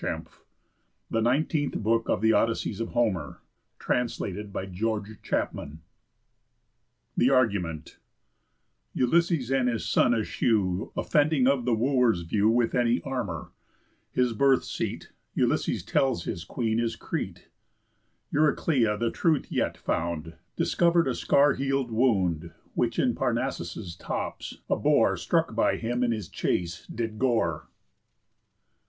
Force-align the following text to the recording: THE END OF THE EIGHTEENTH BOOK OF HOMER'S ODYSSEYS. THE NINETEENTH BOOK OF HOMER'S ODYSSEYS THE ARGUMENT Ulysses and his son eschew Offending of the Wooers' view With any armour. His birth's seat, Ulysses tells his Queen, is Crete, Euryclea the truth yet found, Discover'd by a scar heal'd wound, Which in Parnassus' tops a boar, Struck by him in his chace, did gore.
THE 0.01 0.07
END 0.09 0.25
OF 0.27 0.43
THE 1.23 1.29
EIGHTEENTH 1.29 1.75
BOOK 1.77 2.09
OF 2.09 2.23
HOMER'S 2.23 2.33
ODYSSEYS. 2.33 2.77
THE 2.79 2.85
NINETEENTH 2.85 4.51
BOOK 4.51 4.59
OF 4.65 4.81
HOMER'S 4.81 5.21
ODYSSEYS 5.31 5.77
THE 7.15 7.29
ARGUMENT 7.29 7.99
Ulysses 8.95 9.51
and 9.51 9.69
his 9.69 9.85
son 9.87 10.15
eschew 10.15 10.91
Offending 10.97 11.45
of 11.45 11.65
the 11.65 11.75
Wooers' 11.75 12.21
view 12.23 12.49
With 12.49 12.73
any 12.73 13.03
armour. 13.03 13.51
His 14.11 14.33
birth's 14.33 14.71
seat, 14.71 15.11
Ulysses 15.35 15.83
tells 15.83 16.23
his 16.23 16.45
Queen, 16.45 16.79
is 16.79 16.95
Crete, 16.95 17.49
Euryclea 18.33 18.97
the 18.97 19.11
truth 19.11 19.51
yet 19.51 19.77
found, 19.77 20.33
Discover'd 20.55 21.05
by 21.05 21.11
a 21.11 21.13
scar 21.13 21.53
heal'd 21.53 21.91
wound, 21.91 22.51
Which 22.73 22.97
in 22.97 23.13
Parnassus' 23.13 23.95
tops 23.97 24.61
a 24.67 24.75
boar, 24.75 25.15
Struck 25.15 25.53
by 25.53 25.75
him 25.77 26.03
in 26.03 26.11
his 26.11 26.27
chace, 26.27 26.87
did 26.87 27.19
gore. 27.19 27.67